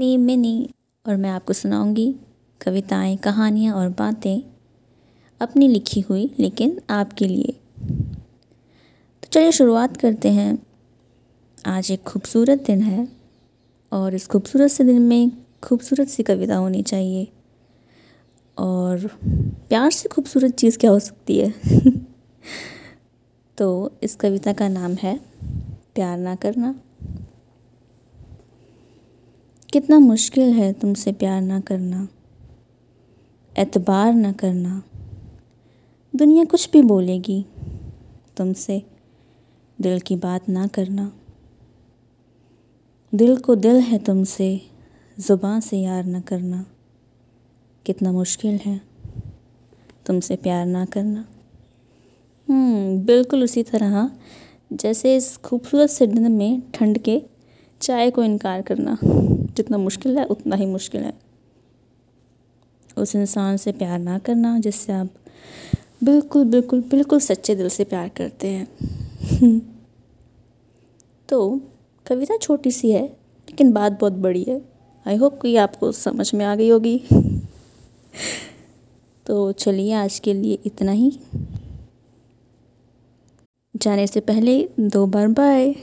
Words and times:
Mini 0.00 0.16
mini 0.16 0.70
और 1.06 1.16
मैं 1.16 1.30
आपको 1.30 1.52
सुनाऊँगी 1.52 2.14
कविताएँ, 2.62 3.16
कहानियाँ 3.16 3.74
और 3.74 3.88
बातें 3.88 4.42
अपनी 5.40 5.68
लिखी 5.68 6.00
हुई, 6.00 6.34
लेकिन 6.38 6.80
आपके 6.90 7.24
लिए। 7.24 7.60
तो 9.22 9.28
चलिए 9.32 9.52
शुरुआत 9.52 9.96
करते 9.96 10.28
हैं। 10.28 10.58
आज 11.66 11.90
एक 11.90 12.02
खूबसूरत 12.02 12.64
दिन 12.66 12.82
है, 12.82 13.08
और 13.92 14.14
इस 14.14 14.26
खूबसूरत 14.26 14.70
से 14.70 14.84
दिन 14.84 15.02
में 15.02 15.30
खूबसूरत 15.64 16.08
सी 16.08 16.22
कविता 16.22 16.56
होनी 16.56 16.82
चाहिए, 16.82 17.28
और 18.58 19.10
प्यार 19.68 19.90
से 19.90 20.08
खूबसूरत 20.08 20.54
चीज़ 20.54 20.78
क्या 20.78 20.90
हो 20.90 20.98
सकती 20.98 21.38
है? 21.38 21.54
तो 23.58 23.92
इस 24.02 24.14
कविता 24.14 24.52
का 24.52 24.68
नाम 24.68 24.92
है, 24.92 25.20
प्यार 25.94 26.18
ना 26.18 26.34
करना। 26.34 26.80
कितना 29.76 29.98
मुश्किल 29.98 30.52
है 30.52 30.72
तुमसे 30.72 31.12
प्यार 31.12 31.42
ना 31.42 31.60
करना 31.60 32.08
एतबार 33.58 34.14
ना 34.14 34.32
करना। 34.32 34.82
दुनिया 36.16 36.44
कुछ 36.44 36.70
भी 36.70 36.82
बोलेगी 36.82 37.46
तुमसे 38.36 38.82
दिल 39.80 40.00
की 40.00 40.16
बात 40.16 40.48
ना 40.48 40.66
करना। 40.66 41.12
दिल 43.14 43.36
को 43.36 43.54
दिल 43.54 43.76
है 43.76 43.98
तुमसे 43.98 44.60
ज़ुबान 45.20 45.60
से 45.60 45.78
यार 45.78 46.04
ना 46.04 46.20
करना। 46.20 46.66
कितना 47.86 48.12
मुश्किल 48.12 48.54
है 48.54 48.80
तुमसे 50.06 50.36
प्यार 50.36 50.66
ना 50.66 50.84
करना। 50.84 51.26
हम्म, 52.48 53.04
बिल्कुल 53.04 53.44
उसी 53.44 53.62
तरह 53.62 54.10
जैसे 54.72 55.16
इस 55.16 55.36
खूबसूरत 55.36 55.90
से 55.90 56.06
दिन 56.06 56.32
में 56.32 56.62
ठंड 56.74 56.98
के 56.98 57.35
चाय 57.80 58.10
को 58.10 58.22
इनकार 58.22 58.62
करना 58.62 58.98
जितना 59.56 59.78
मुश्किल 59.78 60.18
है, 60.18 60.24
उतना 60.24 60.56
ही 60.56 60.66
मुश्किल 60.66 61.02
है। 61.02 61.12
उस 62.98 63.16
इंसान 63.16 63.56
से 63.56 63.72
प्यार 63.72 63.98
ना 63.98 64.18
करना 64.18 64.58
जिससे 64.58 64.92
आप 64.92 65.08
बिल्कुल 66.04 66.44
बिल्कुल 66.44 66.80
बिल्कुल 66.80 67.20
सच्चे 67.20 67.54
दिल 67.54 67.68
से 67.68 67.84
प्यार 67.84 68.08
करते 68.08 68.48
हैं। 68.48 68.68
तो 71.28 71.60
कविता 72.06 72.36
छोटी 72.36 72.70
सी 72.70 72.90
है, 72.90 73.16
लेकिन 73.48 73.72
बात 73.72 73.92
बहुत 73.92 74.12
बड़ी 74.12 74.42
है। 74.42 74.62
आई 75.06 75.16
होप 75.16 75.42
कि 75.42 75.56
आपको 75.56 75.92
समझ 75.92 76.34
में 76.34 76.44
आ 76.44 76.54
गई 76.54 76.68
होगी। 76.68 77.02
तो 79.26 79.52
चलिए 79.52 79.92
आज 79.92 80.18
के 80.18 80.34
लिए 80.34 80.58
इतना 80.64 80.92
ही। 80.92 81.18
जाने 83.76 84.06
से 84.06 84.20
पहले 84.20 84.68
दो 84.80 85.06
बार 85.06 85.28
बाय 85.28 85.74